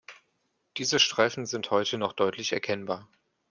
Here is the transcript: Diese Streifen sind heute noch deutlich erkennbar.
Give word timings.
Diese 0.77 0.97
Streifen 0.97 1.45
sind 1.45 1.69
heute 1.69 1.99
noch 1.99 2.13
deutlich 2.13 2.53
erkennbar. 2.53 3.07